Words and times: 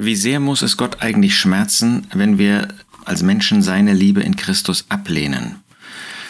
Wie 0.00 0.14
sehr 0.14 0.38
muss 0.38 0.62
es 0.62 0.76
Gott 0.76 1.02
eigentlich 1.02 1.36
schmerzen, 1.36 2.06
wenn 2.14 2.38
wir 2.38 2.68
als 3.04 3.24
Menschen 3.24 3.62
seine 3.62 3.94
Liebe 3.94 4.20
in 4.20 4.36
Christus 4.36 4.84
ablehnen? 4.90 5.56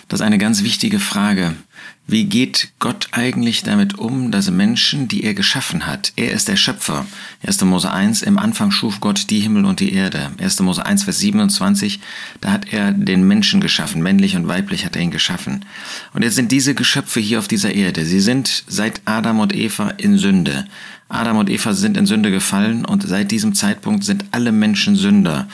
Das 0.08 0.20
ist 0.20 0.26
eine 0.26 0.38
ganz 0.38 0.62
wichtige 0.62 0.98
Frage. 0.98 1.54
Wie 2.06 2.24
geht 2.24 2.70
Gott 2.78 3.08
eigentlich 3.10 3.64
damit 3.64 3.98
um, 3.98 4.30
dass 4.30 4.50
Menschen, 4.50 5.06
die 5.06 5.22
er 5.22 5.34
geschaffen 5.34 5.84
hat, 5.84 6.14
er 6.16 6.32
ist 6.32 6.48
der 6.48 6.56
Schöpfer. 6.56 7.04
1. 7.46 7.62
Mose 7.64 7.92
1, 7.92 8.22
im 8.22 8.38
Anfang 8.38 8.70
schuf 8.70 9.00
Gott 9.00 9.28
die 9.28 9.40
Himmel 9.40 9.66
und 9.66 9.80
die 9.80 9.92
Erde. 9.92 10.30
1. 10.38 10.60
Mose 10.60 10.86
1, 10.86 11.02
Vers 11.04 11.18
27, 11.18 12.00
da 12.40 12.52
hat 12.52 12.72
er 12.72 12.92
den 12.92 13.28
Menschen 13.28 13.60
geschaffen, 13.60 14.02
männlich 14.02 14.34
und 14.34 14.48
weiblich 14.48 14.86
hat 14.86 14.96
er 14.96 15.02
ihn 15.02 15.10
geschaffen. 15.10 15.66
Und 16.14 16.22
jetzt 16.22 16.36
sind 16.36 16.50
diese 16.52 16.74
Geschöpfe 16.74 17.20
hier 17.20 17.38
auf 17.38 17.48
dieser 17.48 17.74
Erde. 17.74 18.06
Sie 18.06 18.20
sind 18.20 18.64
seit 18.66 19.02
Adam 19.04 19.40
und 19.40 19.54
Eva 19.54 19.90
in 19.90 20.16
Sünde. 20.16 20.66
Adam 21.08 21.38
und 21.38 21.50
Eva 21.50 21.72
sind 21.72 21.96
in 21.96 22.06
Sünde 22.06 22.30
gefallen 22.30 22.84
und 22.84 23.06
seit 23.06 23.30
diesem 23.30 23.54
Zeitpunkt 23.54 24.04
sind 24.04 24.26
alle 24.30 24.52
Menschen 24.52 24.94
Sünder. 24.94 25.48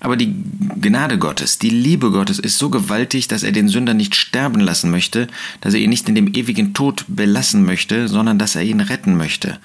Aber 0.00 0.16
die 0.18 0.34
Gnade 0.82 1.18
Gottes, 1.18 1.58
die 1.58 1.70
Liebe 1.70 2.10
Gottes 2.10 2.38
ist 2.38 2.58
so 2.58 2.68
gewaltig, 2.68 3.26
dass 3.26 3.42
er 3.42 3.52
den 3.52 3.68
Sünder 3.68 3.94
nicht 3.94 4.14
sterben 4.14 4.60
lassen 4.60 4.90
möchte, 4.90 5.28
dass 5.62 5.72
er 5.72 5.80
ihn 5.80 5.88
nicht 5.88 6.06
in 6.10 6.14
dem 6.14 6.34
ewigen 6.34 6.74
Tod 6.74 7.06
belassen 7.08 7.64
möchte, 7.64 8.08
sondern 8.08 8.38
dass 8.38 8.54
er 8.54 8.62
ihn 8.62 8.80
retten 8.80 9.16
möchte. 9.16 9.58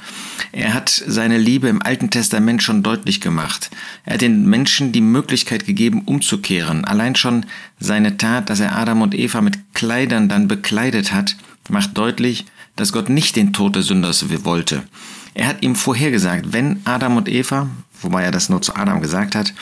Er 0.53 0.73
hat 0.73 0.89
seine 0.89 1.37
Liebe 1.37 1.67
im 1.67 1.81
Alten 1.81 2.09
Testament 2.09 2.63
schon 2.63 2.83
deutlich 2.83 3.19
gemacht. 3.19 3.69
Er 4.05 4.13
hat 4.13 4.21
den 4.21 4.45
Menschen 4.45 4.93
die 4.93 5.01
Möglichkeit 5.01 5.65
gegeben, 5.65 6.03
umzukehren. 6.05 6.85
Allein 6.85 7.15
schon 7.15 7.45
seine 7.77 8.15
Tat, 8.15 8.49
dass 8.49 8.61
er 8.61 8.77
Adam 8.77 9.01
und 9.01 9.15
Eva 9.15 9.41
mit 9.41 9.57
Kleidern 9.73 10.29
dann 10.29 10.47
bekleidet 10.47 11.11
hat, 11.11 11.35
macht 11.67 11.97
deutlich, 11.97 12.45
dass 12.77 12.93
Gott 12.93 13.09
nicht 13.09 13.35
den 13.35 13.51
Tod 13.51 13.75
des 13.75 13.87
Sünders 13.87 14.25
wollte. 14.45 14.83
Er 15.39 15.47
hat 15.47 15.63
ihm 15.63 15.75
vorhergesagt, 15.75 16.51
wenn 16.51 16.81
Adam 16.83 17.15
und 17.15 17.29
Eva, 17.29 17.69
wobei 18.01 18.23
er 18.23 18.31
das 18.31 18.49
nur 18.49 18.61
zu 18.61 18.75
Adam 18.75 19.01
gesagt 19.01 19.35
hat, 19.35 19.53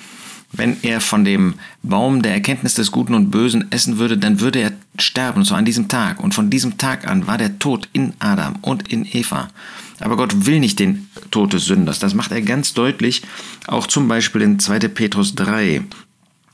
wenn 0.52 0.78
er 0.82 1.00
von 1.02 1.24
dem 1.24 1.54
Baum 1.84 2.24
der 2.24 2.34
Erkenntnis 2.34 2.74
des 2.74 2.92
Guten 2.92 3.14
und 3.14 3.30
Bösen 3.30 3.72
essen 3.72 4.00
würde, 4.00 4.18
dann 4.18 4.40
würde 4.40 4.58
er 4.58 4.72
sterben, 4.98 5.46
zwar 5.46 5.60
an 5.60 5.66
diesem 5.66 5.88
Tag. 5.88 6.20
Und 6.20 6.34
von 6.34 6.50
diesem 6.50 6.80
Tag 6.80 7.08
an 7.08 7.28
war 7.28 7.38
der 7.38 7.60
Tod 7.60 7.90
in 7.94 8.14
Adam 8.18 8.56
und 8.64 8.92
in 8.92 9.06
Eva. 9.06 9.50
Aber 10.00 10.18
Gott 10.18 10.48
will 10.48 10.60
nicht 10.60 10.80
den 10.80 11.10
Tod 11.30 11.54
des 11.54 11.66
Sünders. 11.66 12.00
Das 12.00 12.16
macht 12.16 12.32
er 12.32 12.42
ganz 12.42 12.74
deutlich, 12.74 13.22
auch 13.68 13.86
zum 13.86 14.08
Beispiel 14.08 14.42
in 14.42 14.58
2. 14.58 14.80
Petrus 14.88 15.36
3. 15.36 15.84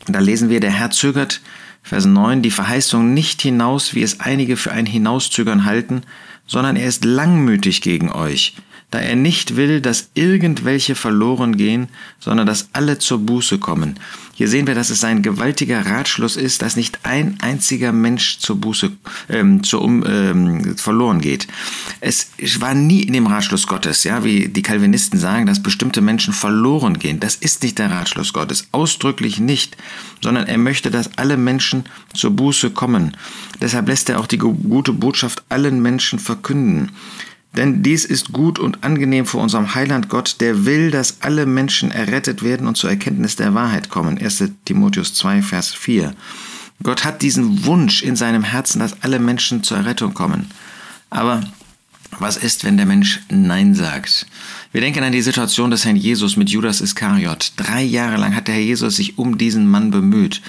Da 0.05 0.19
lesen 0.19 0.49
wir, 0.49 0.59
der 0.59 0.71
Herr 0.71 0.91
zögert, 0.91 1.39
Vers 1.81 2.03
9, 2.03 2.41
die 2.41 2.51
Verheißung 2.51 3.13
nicht 3.13 3.41
hinaus, 3.41 3.95
wie 3.95 4.03
es 4.03 4.19
einige 4.19 4.57
für 4.57 4.73
ein 4.73 4.85
Hinauszögern 4.85 5.63
halten, 5.63 6.01
sondern 6.45 6.75
er 6.75 6.89
ist 6.89 7.05
langmütig 7.05 7.79
gegen 7.79 8.11
euch 8.11 8.57
da 8.94 8.99
er 8.99 9.16
nicht 9.16 9.55
will, 9.55 9.81
dass 9.81 10.09
irgendwelche 10.13 10.94
verloren 10.94 11.58
gehen, 11.58 11.88
sondern 12.19 12.45
dass 12.45 12.69
alle 12.73 13.00
zur 13.00 13.17
Buße 13.17 13.58
kommen. 13.58 14.00
Hier 14.35 14.47
sehen 14.47 14.67
wir, 14.67 14.75
dass 14.75 14.91
es 14.91 15.03
ein 15.03 15.23
gewaltiger 15.23 15.83
Ratschluss 15.83 16.35
ist, 16.35 16.61
dass 16.61 16.75
nicht 16.75 17.00
ein 17.02 17.38
einziger 17.41 17.91
Mensch 17.91 18.38
zur 18.38 18.58
Buße 18.61 18.91
ähm, 19.30 19.63
zur 19.63 19.83
ähm, 19.83 20.77
verloren 20.77 21.22
geht. 21.22 21.47
Es 22.02 22.27
war 22.59 22.75
nie 22.75 23.02
in 23.02 23.13
dem 23.13 23.25
Ratschluss 23.25 23.66
Gottes, 23.66 24.03
ja, 24.03 24.23
wie 24.23 24.47
die 24.47 24.61
Calvinisten 24.61 25.19
sagen, 25.19 25.47
dass 25.47 25.63
bestimmte 25.63 26.02
Menschen 26.02 26.33
verloren 26.33 27.00
gehen. 27.00 27.19
Das 27.19 27.35
ist 27.35 27.63
nicht 27.63 27.80
der 27.80 27.89
Ratschluss 27.89 28.31
Gottes, 28.31 28.67
ausdrücklich 28.72 29.39
nicht, 29.39 29.75
sondern 30.22 30.45
er 30.45 30.59
möchte, 30.59 30.91
dass 30.91 31.17
alle 31.17 31.38
Menschen 31.38 31.85
zur 32.13 32.31
Buße 32.31 32.69
kommen. 32.69 33.17
Deshalb 33.59 33.88
lässt 33.88 34.09
er 34.09 34.19
auch 34.19 34.28
die 34.28 34.38
gute 34.38 34.94
Botschaft 34.94 35.44
allen 35.50 35.81
Menschen 35.81 36.19
verkünden. 36.19 36.91
Denn 37.55 37.83
dies 37.83 38.05
ist 38.05 38.33
gut 38.33 38.57
und 38.57 38.83
angenehm 38.83 39.25
vor 39.25 39.41
unserem 39.41 39.75
Heiland 39.75 40.09
Gott, 40.09 40.37
der 40.39 40.65
will, 40.65 40.89
dass 40.89 41.21
alle 41.21 41.45
Menschen 41.45 41.91
errettet 41.91 42.43
werden 42.43 42.67
und 42.67 42.77
zur 42.77 42.89
Erkenntnis 42.89 43.35
der 43.35 43.53
Wahrheit 43.53 43.89
kommen. 43.89 44.17
1 44.17 44.43
Timotheus 44.65 45.13
2, 45.13 45.41
Vers 45.43 45.73
4. 45.73 46.15
Gott 46.81 47.05
hat 47.05 47.21
diesen 47.21 47.65
Wunsch 47.65 48.01
in 48.01 48.15
seinem 48.15 48.43
Herzen, 48.43 48.79
dass 48.79 49.01
alle 49.03 49.19
Menschen 49.19 49.63
zur 49.63 49.78
Errettung 49.78 50.13
kommen. 50.13 50.47
Aber 51.11 51.44
was 52.19 52.38
ist, 52.38 52.63
wenn 52.63 52.78
der 52.78 52.85
Mensch 52.85 53.22
Nein 53.29 53.73
sagt? 53.75 54.25
Wir 54.72 54.81
denken 54.81 55.03
an 55.03 55.11
die 55.11 55.22
Situation 55.22 55.72
des 55.72 55.85
Herrn 55.85 55.95
Jesus 55.95 56.35
mit 56.35 56.49
Judas 56.49 56.81
Iskariot. 56.81 57.53
Drei 57.55 57.83
Jahre 57.83 58.17
lang 58.17 58.35
hat 58.35 58.47
der 58.47 58.55
Herr 58.55 58.61
Jesus 58.61 58.95
sich 58.95 59.17
um 59.17 59.38
diesen 59.38 59.69
Mann 59.69 59.91
bemüht. 59.91 60.41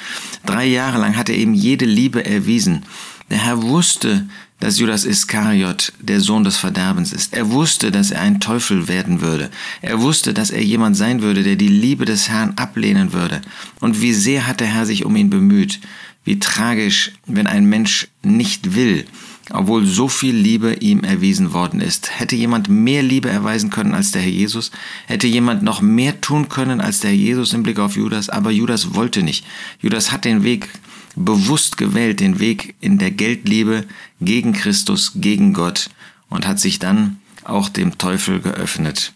Drei 0.45 0.67
Jahre 0.67 0.99
lang 0.99 1.17
hat 1.17 1.29
er 1.29 1.37
ihm 1.37 1.55
jede 1.55 1.85
Liebe 1.85 2.25
erwiesen. 2.25 2.85
Der 3.31 3.39
Herr 3.39 3.63
wusste, 3.63 4.29
dass 4.61 4.79
Judas 4.79 5.05
Iskariot 5.05 5.93
der 6.01 6.21
Sohn 6.21 6.45
des 6.45 6.57
Verderbens 6.57 7.13
ist. 7.13 7.35
Er 7.35 7.51
wusste, 7.51 7.91
dass 7.91 8.11
er 8.11 8.21
ein 8.21 8.41
Teufel 8.41 8.89
werden 8.89 9.21
würde. 9.21 9.51
Er 9.83 10.01
wusste, 10.01 10.33
dass 10.33 10.51
er 10.51 10.63
jemand 10.63 10.97
sein 10.97 11.23
würde, 11.23 11.43
der 11.43 11.57
die 11.57 11.69
Liebe 11.69 12.05
des 12.05 12.29
Herrn 12.29 12.55
ablehnen 12.57 13.13
würde. 13.13 13.43
Und 13.81 14.01
wie 14.01 14.13
sehr 14.13 14.47
hat 14.47 14.61
der 14.61 14.69
Herr 14.69 14.87
sich 14.87 15.05
um 15.05 15.17
ihn 15.17 15.31
bemüht. 15.31 15.81
Wie 16.25 16.39
tragisch, 16.39 17.13
wenn 17.27 17.47
ein 17.47 17.67
Mensch 17.67 18.09
nicht 18.23 18.75
will, 18.75 19.05
obwohl 19.51 19.85
so 19.85 20.09
viel 20.09 20.35
Liebe 20.35 20.75
ihm 20.75 21.05
erwiesen 21.05 21.53
worden 21.53 21.83
ist. 21.83 22.19
Hätte 22.19 22.37
jemand 22.37 22.69
mehr 22.69 23.03
Liebe 23.03 23.29
erweisen 23.29 23.69
können 23.69 23.95
als 23.95 24.13
der 24.13 24.23
Herr 24.23 24.31
Jesus? 24.31 24.71
Hätte 25.07 25.27
jemand 25.27 25.63
noch 25.63 25.83
mehr 25.83 26.23
tun 26.23 26.49
können 26.49 26.81
als 26.81 27.01
der 27.01 27.11
Herr 27.11 27.19
Jesus 27.19 27.53
im 27.53 27.63
Blick 27.63 27.79
auf 27.79 27.97
Judas? 27.97 28.31
Aber 28.31 28.51
Judas 28.51 28.95
wollte 28.95 29.23
nicht. 29.23 29.45
Judas 29.83 30.13
hat 30.13 30.25
den 30.25 30.43
Weg 30.43 30.71
bewusst 31.17 31.77
gewählt, 31.77 32.21
den 32.21 32.41
Weg 32.41 32.75
in 32.81 32.99
der 32.99 33.11
Geldliebe 33.11 33.85
gegen 34.21 34.53
Christus, 34.53 35.13
gegen 35.17 35.53
Gott 35.53 35.91
und 36.29 36.47
hat 36.47 36.61
sich 36.61 36.79
dann 36.79 37.21
auch 37.45 37.69
dem 37.69 37.99
Teufel 37.99 38.41
geöffnet. 38.41 39.13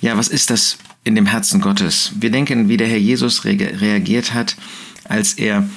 Ja, 0.00 0.16
was 0.16 0.28
ist 0.28 0.50
das 0.50 0.78
in 1.04 1.14
dem 1.14 1.26
Herzen 1.26 1.60
Gottes? 1.60 2.12
Wir 2.20 2.30
denken, 2.30 2.68
wie 2.68 2.76
der 2.76 2.88
Herr 2.88 2.98
Jesus 2.98 3.44
reagiert 3.44 4.34
hat, 4.34 4.56
als 5.04 5.34
er 5.34 5.68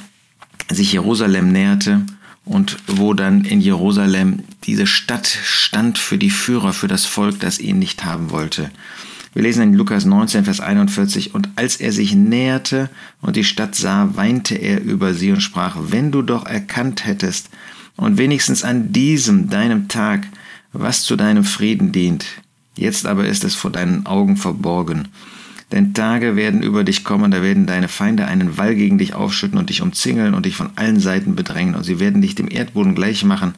sich 0.70 0.94
Jerusalem 0.94 1.52
näherte 1.52 2.06
und 2.46 2.78
wo 2.88 3.14
dann 3.14 3.46
in 3.46 3.62
Jerusalem 3.62 4.44
diese 4.64 4.88
Stadt 4.88 5.28
stand 5.28 5.98
für 5.98 6.18
die 6.18 6.30
Führer, 6.30 6.74
für 6.74 6.88
das 6.88 7.06
Volk, 7.06 7.40
das 7.40 7.60
ihn 7.60 7.80
nicht 7.80 8.04
haben 8.04 8.30
wollte. 8.30 8.72
Wir 9.34 9.44
lesen 9.44 9.64
in 9.64 9.74
Lukas 9.76 10.04
19, 10.04 10.44
Vers 10.44 10.60
41, 10.60 11.34
und 11.34 11.48
als 11.56 11.78
er 11.78 11.94
sich 11.94 12.14
näherte 12.14 12.90
und 13.22 13.38
die 13.38 13.46
Stadt 13.46 13.76
sah, 13.76 14.10
weinte 14.16 14.56
er 14.56 14.84
über 14.84 15.14
sie 15.14 15.32
und 15.32 15.40
sprach, 15.40 15.78
wenn 15.88 16.12
du 16.12 16.22
doch 16.22 16.46
erkannt 16.46 17.06
hättest 17.06 17.50
und 17.96 18.18
wenigstens 18.18 18.64
an 18.64 18.92
diesem 18.92 19.50
deinem 19.50 19.88
Tag, 19.88 20.28
was 20.74 21.04
zu 21.04 21.16
deinem 21.16 21.46
Frieden 21.46 21.94
dient. 21.94 22.26
Jetzt 22.76 23.06
aber 23.06 23.26
ist 23.26 23.46
es 23.46 23.56
vor 23.56 23.72
deinen 23.72 24.06
Augen 24.06 24.36
verborgen. 24.36 25.08
Denn 25.72 25.94
Tage 25.94 26.36
werden 26.36 26.62
über 26.62 26.84
dich 26.84 27.06
kommen, 27.06 27.32
da 27.32 27.42
werden 27.42 27.66
deine 27.66 27.88
Feinde 27.88 28.28
einen 28.28 28.58
Wall 28.58 28.76
gegen 28.76 28.98
dich 28.98 29.14
aufschütten 29.14 29.58
und 29.58 29.70
dich 29.70 29.82
umzingeln 29.82 30.34
und 30.34 30.46
dich 30.46 30.58
von 30.58 30.72
allen 30.76 31.00
Seiten 31.00 31.36
bedrängen, 31.36 31.76
und 31.76 31.84
sie 31.84 32.02
werden 32.02 32.22
dich 32.22 32.36
dem 32.36 32.52
Erdboden 32.52 32.96
gleich 32.96 33.24
machen, 33.24 33.54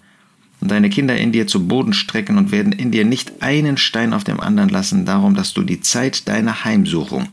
und 0.64 0.72
deine 0.72 0.90
Kinder 0.90 1.18
in 1.18 1.34
dir 1.34 1.46
zu 1.46 1.68
Boden 1.68 1.92
strecken 1.92 2.38
und 2.38 2.52
werden 2.54 2.72
in 2.72 2.90
dir 2.90 3.04
nicht 3.04 3.42
einen 3.42 3.76
Stein 3.76 4.14
auf 4.14 4.24
dem 4.24 4.40
anderen 4.40 4.70
lassen, 4.70 5.04
darum, 5.04 5.36
dass 5.36 5.54
du 5.54 5.62
die 5.62 5.82
Zeit 5.82 6.30
deiner 6.30 6.64
Heimsuchung 6.64 7.28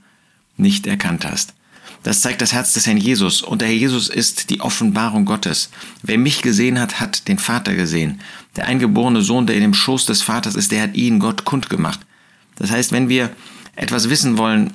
nicht 0.56 0.88
erkannt 0.88 1.24
hast. 1.24 1.54
Das 2.02 2.22
zeigt 2.22 2.42
das 2.42 2.52
Herz 2.52 2.72
des 2.72 2.88
Herrn 2.88 2.96
Jesus 2.96 3.40
und 3.40 3.60
der 3.60 3.68
Herr 3.68 3.76
Jesus 3.76 4.08
ist 4.08 4.50
die 4.50 4.60
Offenbarung 4.60 5.26
Gottes. 5.26 5.70
Wer 6.02 6.18
mich 6.18 6.42
gesehen 6.42 6.80
hat, 6.80 6.98
hat 6.98 7.28
den 7.28 7.38
Vater 7.38 7.76
gesehen. 7.76 8.20
Der 8.56 8.66
eingeborene 8.66 9.22
Sohn, 9.22 9.46
der 9.46 9.54
in 9.54 9.62
dem 9.62 9.74
Schoß 9.74 10.06
des 10.06 10.22
Vaters 10.22 10.56
ist, 10.56 10.72
der 10.72 10.82
hat 10.82 10.96
ihn 10.96 11.20
Gott 11.20 11.44
kundgemacht. 11.44 12.00
Das 12.56 12.72
heißt, 12.72 12.90
wenn 12.90 13.08
wir 13.08 13.30
etwas 13.76 14.10
wissen 14.10 14.38
wollen, 14.38 14.72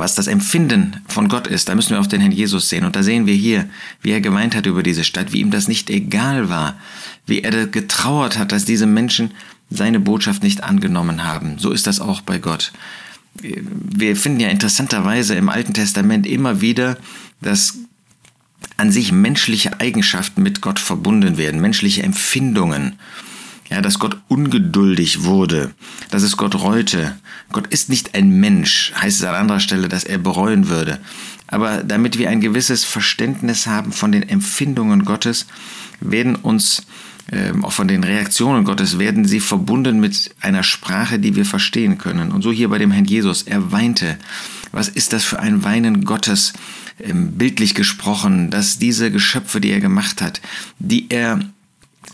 was 0.00 0.14
das 0.14 0.26
Empfinden 0.26 1.00
von 1.06 1.28
Gott 1.28 1.46
ist, 1.46 1.68
da 1.68 1.74
müssen 1.74 1.90
wir 1.90 2.00
auf 2.00 2.08
den 2.08 2.20
Herrn 2.20 2.32
Jesus 2.32 2.68
sehen. 2.68 2.84
Und 2.84 2.96
da 2.96 3.02
sehen 3.02 3.26
wir 3.26 3.34
hier, 3.34 3.68
wie 4.02 4.10
er 4.10 4.20
geweint 4.20 4.56
hat 4.56 4.66
über 4.66 4.82
diese 4.82 5.04
Stadt, 5.04 5.32
wie 5.32 5.40
ihm 5.40 5.50
das 5.50 5.68
nicht 5.68 5.88
egal 5.90 6.48
war, 6.48 6.76
wie 7.26 7.42
er 7.42 7.66
getrauert 7.66 8.38
hat, 8.38 8.52
dass 8.52 8.64
diese 8.64 8.86
Menschen 8.86 9.30
seine 9.70 10.00
Botschaft 10.00 10.42
nicht 10.42 10.64
angenommen 10.64 11.24
haben. 11.24 11.58
So 11.58 11.70
ist 11.70 11.86
das 11.86 12.00
auch 12.00 12.20
bei 12.22 12.38
Gott. 12.38 12.72
Wir 13.34 14.16
finden 14.16 14.40
ja 14.40 14.48
interessanterweise 14.48 15.36
im 15.36 15.48
Alten 15.48 15.72
Testament 15.72 16.26
immer 16.26 16.60
wieder, 16.60 16.98
dass 17.40 17.78
an 18.76 18.90
sich 18.90 19.12
menschliche 19.12 19.78
Eigenschaften 19.80 20.42
mit 20.42 20.60
Gott 20.60 20.78
verbunden 20.78 21.38
werden, 21.38 21.60
menschliche 21.60 22.02
Empfindungen 22.02 22.96
ja, 23.70 23.80
dass 23.80 23.98
Gott 23.98 24.18
ungeduldig 24.28 25.24
wurde, 25.24 25.70
dass 26.10 26.22
es 26.22 26.36
Gott 26.36 26.56
reute. 26.56 27.16
Gott 27.52 27.68
ist 27.68 27.88
nicht 27.88 28.14
ein 28.14 28.40
Mensch, 28.40 28.92
heißt 29.00 29.20
es 29.20 29.24
an 29.24 29.34
anderer 29.34 29.60
Stelle, 29.60 29.88
dass 29.88 30.04
er 30.04 30.18
bereuen 30.18 30.68
würde. 30.68 30.98
Aber 31.46 31.82
damit 31.82 32.18
wir 32.18 32.28
ein 32.30 32.40
gewisses 32.40 32.84
Verständnis 32.84 33.66
haben 33.66 33.92
von 33.92 34.12
den 34.12 34.28
Empfindungen 34.28 35.04
Gottes, 35.04 35.46
werden 36.00 36.36
uns 36.36 36.82
ähm, 37.32 37.64
auch 37.64 37.72
von 37.72 37.86
den 37.86 38.02
Reaktionen 38.02 38.64
Gottes 38.64 38.98
werden 38.98 39.24
sie 39.24 39.40
verbunden 39.40 40.00
mit 40.00 40.34
einer 40.40 40.64
Sprache, 40.64 41.18
die 41.18 41.36
wir 41.36 41.44
verstehen 41.44 41.96
können. 41.98 42.32
Und 42.32 42.42
so 42.42 42.50
hier 42.50 42.68
bei 42.68 42.78
dem 42.78 42.90
Herrn 42.90 43.04
Jesus, 43.04 43.42
er 43.42 43.70
weinte. 43.70 44.18
Was 44.72 44.88
ist 44.88 45.12
das 45.12 45.24
für 45.24 45.38
ein 45.38 45.64
Weinen 45.64 46.04
Gottes, 46.04 46.52
ähm, 47.02 47.32
bildlich 47.32 47.74
gesprochen, 47.74 48.50
dass 48.50 48.78
diese 48.78 49.10
Geschöpfe, 49.10 49.60
die 49.60 49.70
er 49.70 49.80
gemacht 49.80 50.22
hat, 50.22 50.40
die 50.78 51.06
er 51.08 51.40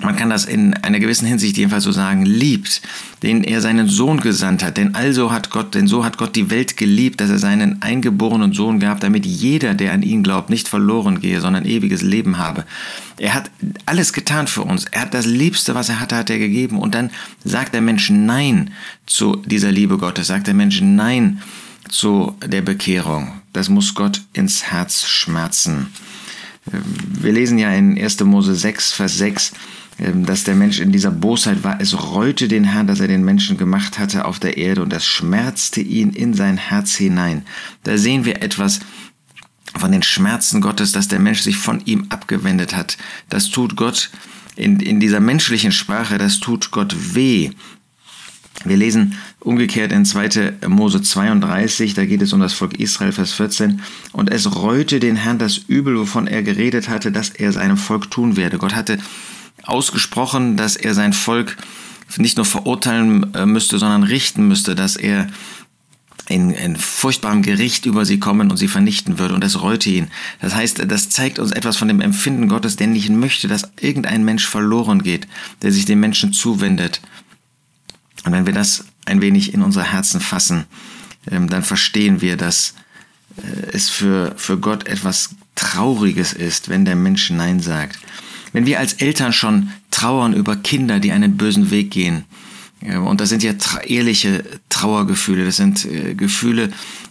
man 0.00 0.14
kann 0.14 0.28
das 0.28 0.44
in 0.44 0.74
einer 0.74 1.00
gewissen 1.00 1.26
Hinsicht 1.26 1.56
jedenfalls 1.56 1.84
so 1.84 1.92
sagen, 1.92 2.26
liebt, 2.26 2.82
den 3.22 3.42
er 3.42 3.62
seinen 3.62 3.88
Sohn 3.88 4.20
gesandt 4.20 4.62
hat. 4.62 4.76
Denn 4.76 4.94
also 4.94 5.32
hat 5.32 5.50
Gott, 5.50 5.74
denn 5.74 5.86
so 5.86 6.04
hat 6.04 6.18
Gott 6.18 6.36
die 6.36 6.50
Welt 6.50 6.76
geliebt, 6.76 7.20
dass 7.20 7.30
er 7.30 7.38
seinen 7.38 7.80
eingeborenen 7.80 8.52
Sohn 8.52 8.78
gab, 8.78 9.00
damit 9.00 9.24
jeder, 9.24 9.74
der 9.74 9.92
an 9.92 10.02
ihn 10.02 10.22
glaubt, 10.22 10.50
nicht 10.50 10.68
verloren 10.68 11.20
gehe, 11.20 11.40
sondern 11.40 11.64
ewiges 11.64 12.02
Leben 12.02 12.36
habe. 12.36 12.66
Er 13.16 13.32
hat 13.32 13.50
alles 13.86 14.12
getan 14.12 14.46
für 14.46 14.62
uns. 14.62 14.84
Er 14.90 15.02
hat 15.02 15.14
das 15.14 15.24
Liebste, 15.24 15.74
was 15.74 15.88
er 15.88 15.98
hatte, 15.98 16.16
hat 16.16 16.28
er 16.28 16.38
gegeben. 16.38 16.78
Und 16.78 16.94
dann 16.94 17.10
sagt 17.44 17.72
der 17.72 17.80
Mensch 17.80 18.10
Nein 18.10 18.72
zu 19.06 19.36
dieser 19.46 19.72
Liebe 19.72 19.96
Gottes, 19.96 20.26
sagt 20.26 20.46
der 20.46 20.54
Mensch 20.54 20.80
Nein 20.82 21.40
zu 21.88 22.36
der 22.44 22.60
Bekehrung. 22.60 23.32
Das 23.54 23.70
muss 23.70 23.94
Gott 23.94 24.20
ins 24.34 24.64
Herz 24.64 25.06
schmerzen. 25.06 25.86
Wir 27.20 27.32
lesen 27.32 27.58
ja 27.58 27.70
in 27.72 27.98
1. 27.98 28.20
Mose 28.24 28.54
6, 28.54 28.92
Vers 28.92 29.16
6, 29.18 29.52
ähm, 29.52 29.56
dass 29.98 30.44
der 30.44 30.54
Mensch 30.54 30.78
in 30.78 30.92
dieser 30.92 31.10
Bosheit 31.10 31.64
war. 31.64 31.80
Es 31.80 32.12
reute 32.12 32.48
den 32.48 32.64
Herrn, 32.64 32.86
dass 32.86 33.00
er 33.00 33.08
den 33.08 33.24
Menschen 33.24 33.56
gemacht 33.56 33.98
hatte 33.98 34.26
auf 34.26 34.38
der 34.38 34.58
Erde 34.58 34.82
und 34.82 34.92
es 34.92 35.06
schmerzte 35.06 35.80
ihn 35.80 36.10
in 36.10 36.34
sein 36.34 36.58
Herz 36.58 36.94
hinein. 36.94 37.42
Da 37.82 37.96
sehen 37.96 38.24
wir 38.24 38.42
etwas 38.42 38.80
von 39.78 39.92
den 39.92 40.02
Schmerzen 40.02 40.60
Gottes, 40.60 40.92
dass 40.92 41.08
der 41.08 41.18
Mensch 41.18 41.40
sich 41.40 41.56
von 41.56 41.80
ihm 41.86 42.06
abgewendet 42.10 42.76
hat. 42.76 42.98
Das 43.28 43.48
tut 43.48 43.76
Gott 43.76 44.10
in, 44.54 44.80
in 44.80 45.00
dieser 45.00 45.20
menschlichen 45.20 45.72
Sprache, 45.72 46.18
das 46.18 46.40
tut 46.40 46.70
Gott 46.70 47.14
weh. 47.14 47.50
Wir 48.64 48.76
lesen 48.76 49.14
umgekehrt 49.40 49.92
in 49.92 50.04
2. 50.04 50.54
Mose 50.68 51.02
32, 51.02 51.94
da 51.94 52.04
geht 52.04 52.22
es 52.22 52.32
um 52.32 52.40
das 52.40 52.54
Volk 52.54 52.78
Israel, 52.78 53.12
Vers 53.12 53.32
14. 53.32 53.82
Und 54.12 54.30
es 54.30 54.56
reute 54.56 54.98
den 54.98 55.16
Herrn 55.16 55.38
das 55.38 55.58
Übel, 55.58 55.98
wovon 55.98 56.26
er 56.26 56.42
geredet 56.42 56.88
hatte, 56.88 57.12
dass 57.12 57.30
er 57.30 57.52
seinem 57.52 57.76
Volk 57.76 58.10
tun 58.10 58.36
werde. 58.36 58.58
Gott 58.58 58.74
hatte 58.74 58.98
ausgesprochen, 59.66 60.56
dass 60.56 60.76
er 60.76 60.94
sein 60.94 61.12
Volk 61.12 61.56
nicht 62.16 62.36
nur 62.36 62.46
verurteilen 62.46 63.34
äh, 63.34 63.46
müsste, 63.46 63.78
sondern 63.78 64.04
richten 64.04 64.46
müsste, 64.46 64.74
dass 64.74 64.96
er 64.96 65.26
in, 66.28 66.50
in 66.50 66.76
furchtbarem 66.76 67.42
Gericht 67.42 67.86
über 67.86 68.04
sie 68.04 68.18
kommen 68.18 68.50
und 68.50 68.56
sie 68.56 68.68
vernichten 68.68 69.18
würde. 69.18 69.34
Und 69.34 69.44
das 69.44 69.60
reute 69.62 69.90
ihn. 69.90 70.08
Das 70.40 70.54
heißt, 70.54 70.90
das 70.90 71.10
zeigt 71.10 71.38
uns 71.38 71.52
etwas 71.52 71.76
von 71.76 71.88
dem 71.88 72.00
Empfinden 72.00 72.48
Gottes, 72.48 72.76
der 72.76 72.88
nicht 72.88 73.10
möchte, 73.10 73.48
dass 73.48 73.70
irgendein 73.80 74.24
Mensch 74.24 74.46
verloren 74.46 75.02
geht, 75.02 75.28
der 75.62 75.72
sich 75.72 75.84
dem 75.84 76.00
Menschen 76.00 76.32
zuwendet. 76.32 77.00
Und 78.24 78.32
wenn 78.32 78.46
wir 78.46 78.52
das 78.52 78.86
ein 79.04 79.20
wenig 79.20 79.54
in 79.54 79.62
unser 79.62 79.84
Herzen 79.84 80.20
fassen, 80.20 80.64
ähm, 81.30 81.48
dann 81.48 81.62
verstehen 81.62 82.20
wir, 82.20 82.36
dass 82.36 82.74
äh, 83.36 83.70
es 83.72 83.88
für, 83.88 84.34
für 84.36 84.58
Gott 84.58 84.88
etwas 84.88 85.30
Trauriges 85.54 86.32
ist, 86.32 86.68
wenn 86.68 86.84
der 86.84 86.96
Mensch 86.96 87.30
Nein 87.30 87.60
sagt. 87.60 87.98
Wenn 88.56 88.64
wir 88.64 88.80
als 88.80 88.94
Eltern 88.94 89.34
schon 89.34 89.68
trauern 89.90 90.32
über 90.32 90.56
Kinder, 90.56 90.98
die 90.98 91.12
einen 91.12 91.36
bösen 91.36 91.70
Weg 91.70 91.90
gehen, 91.90 92.24
und 93.04 93.20
das 93.20 93.28
sind 93.28 93.42
ja 93.42 93.52
ehrliche 93.86 94.44
Trauergefühle, 94.70 95.44
das 95.44 95.56
sind 95.56 95.84
äh, 95.84 96.14
Gefühle 96.14 96.70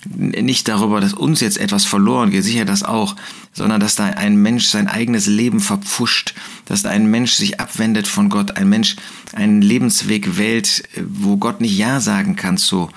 nicht 0.09 0.67
darüber, 0.67 0.99
dass 1.01 1.13
uns 1.13 1.41
jetzt 1.41 1.59
etwas 1.59 1.85
verloren 1.85 2.31
geht, 2.31 2.43
sicher 2.43 2.65
das 2.65 2.81
auch, 2.81 3.15
sondern 3.53 3.79
dass 3.79 3.95
da 3.95 4.05
ein 4.05 4.37
Mensch 4.37 4.65
sein 4.65 4.87
eigenes 4.87 5.27
Leben 5.27 5.59
verpfuscht, 5.59 6.33
dass 6.65 6.81
da 6.81 6.89
ein 6.89 7.11
Mensch 7.11 7.33
sich 7.33 7.59
abwendet 7.59 8.07
von 8.07 8.29
Gott, 8.29 8.57
ein 8.57 8.67
Mensch 8.67 8.95
einen 9.33 9.61
Lebensweg 9.61 10.37
wählt, 10.37 10.83
äh, 10.95 11.03
wo 11.07 11.37
Gott 11.37 11.61
nicht 11.61 11.77
Ja 11.77 11.99
sagen 11.99 12.35
kann 12.35 12.57
zu. 12.57 12.65
So 12.65 12.89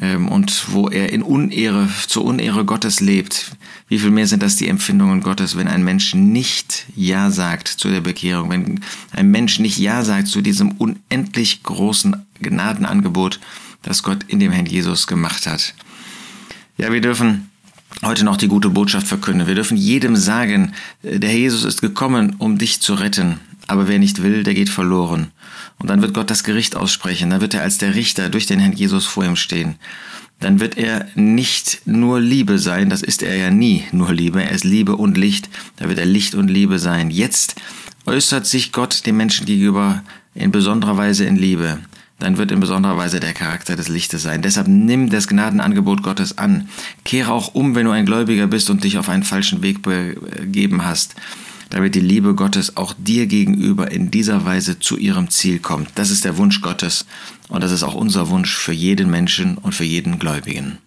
und 0.00 0.72
wo 0.72 0.88
er 0.88 1.12
in 1.12 1.22
Unehre, 1.22 1.88
zur 2.06 2.24
Unehre 2.24 2.64
Gottes 2.64 3.00
lebt. 3.00 3.56
Wie 3.88 3.98
viel 3.98 4.10
mehr 4.10 4.26
sind 4.26 4.42
das 4.42 4.56
die 4.56 4.68
Empfindungen 4.68 5.20
Gottes, 5.20 5.56
wenn 5.56 5.66
ein 5.66 5.82
Mensch 5.82 6.14
nicht 6.14 6.86
Ja 6.94 7.30
sagt 7.30 7.66
zu 7.66 7.88
der 7.88 8.00
Bekehrung, 8.00 8.50
wenn 8.50 8.80
ein 9.10 9.30
Mensch 9.30 9.58
nicht 9.58 9.78
Ja 9.78 10.04
sagt 10.04 10.28
zu 10.28 10.42
diesem 10.42 10.72
unendlich 10.72 11.64
großen 11.64 12.24
Gnadenangebot, 12.40 13.40
das 13.82 14.02
Gott 14.02 14.24
in 14.28 14.38
dem 14.38 14.52
Herrn 14.52 14.66
Jesus 14.66 15.06
gemacht 15.06 15.46
hat. 15.46 15.74
Ja, 16.78 16.92
wir 16.92 17.00
dürfen 17.00 17.50
heute 18.02 18.24
noch 18.24 18.36
die 18.36 18.48
gute 18.48 18.70
Botschaft 18.70 19.06
verkünden. 19.06 19.46
Wir 19.46 19.54
dürfen 19.54 19.76
jedem 19.76 20.16
sagen, 20.16 20.72
äh, 21.02 21.18
der 21.18 21.30
Herr 21.30 21.38
Jesus 21.38 21.64
ist 21.64 21.80
gekommen, 21.80 22.36
um 22.38 22.58
dich 22.58 22.80
zu 22.80 22.94
retten 22.94 23.40
aber 23.70 23.88
wer 23.88 23.98
nicht 23.98 24.22
will, 24.22 24.42
der 24.42 24.54
geht 24.54 24.68
verloren. 24.68 25.30
Und 25.78 25.88
dann 25.88 26.02
wird 26.02 26.12
Gott 26.12 26.30
das 26.30 26.44
Gericht 26.44 26.76
aussprechen, 26.76 27.30
dann 27.30 27.40
wird 27.40 27.54
er 27.54 27.62
als 27.62 27.78
der 27.78 27.94
Richter 27.94 28.28
durch 28.28 28.46
den 28.46 28.58
Herrn 28.58 28.72
Jesus 28.72 29.06
vor 29.06 29.24
ihm 29.24 29.36
stehen. 29.36 29.76
Dann 30.40 30.58
wird 30.58 30.76
er 30.76 31.06
nicht 31.14 31.82
nur 31.84 32.18
Liebe 32.18 32.58
sein, 32.58 32.90
das 32.90 33.02
ist 33.02 33.22
er 33.22 33.36
ja 33.36 33.50
nie 33.50 33.84
nur 33.92 34.12
Liebe, 34.12 34.42
er 34.42 34.50
ist 34.50 34.64
Liebe 34.64 34.96
und 34.96 35.16
Licht, 35.16 35.48
da 35.76 35.88
wird 35.88 35.98
er 35.98 36.06
Licht 36.06 36.34
und 36.34 36.48
Liebe 36.48 36.78
sein. 36.78 37.10
Jetzt 37.10 37.56
äußert 38.06 38.46
sich 38.46 38.72
Gott 38.72 39.06
dem 39.06 39.16
Menschen 39.16 39.46
gegenüber 39.46 40.02
in 40.34 40.50
besonderer 40.50 40.96
Weise 40.96 41.24
in 41.24 41.36
Liebe 41.36 41.78
dann 42.18 42.36
wird 42.36 42.52
in 42.52 42.60
besonderer 42.60 42.98
Weise 42.98 43.18
der 43.18 43.32
Charakter 43.32 43.76
des 43.76 43.88
Lichtes 43.88 44.22
sein. 44.22 44.42
Deshalb 44.42 44.68
nimm 44.68 45.08
das 45.08 45.26
Gnadenangebot 45.26 46.02
Gottes 46.02 46.36
an. 46.36 46.68
Kehre 47.02 47.32
auch 47.32 47.54
um, 47.54 47.74
wenn 47.74 47.86
du 47.86 47.92
ein 47.92 48.04
Gläubiger 48.04 48.46
bist 48.46 48.68
und 48.68 48.84
dich 48.84 48.98
auf 48.98 49.08
einen 49.08 49.22
falschen 49.22 49.62
Weg 49.62 49.80
begeben 49.80 50.84
hast 50.84 51.16
damit 51.70 51.94
die 51.94 52.00
Liebe 52.00 52.34
Gottes 52.34 52.76
auch 52.76 52.94
dir 52.98 53.26
gegenüber 53.26 53.90
in 53.90 54.10
dieser 54.10 54.44
Weise 54.44 54.78
zu 54.78 54.96
ihrem 54.96 55.30
Ziel 55.30 55.60
kommt. 55.60 55.90
Das 55.94 56.10
ist 56.10 56.24
der 56.24 56.36
Wunsch 56.36 56.60
Gottes 56.60 57.06
und 57.48 57.62
das 57.62 57.72
ist 57.72 57.82
auch 57.82 57.94
unser 57.94 58.28
Wunsch 58.28 58.54
für 58.54 58.72
jeden 58.72 59.10
Menschen 59.10 59.56
und 59.56 59.74
für 59.74 59.84
jeden 59.84 60.18
Gläubigen. 60.18 60.78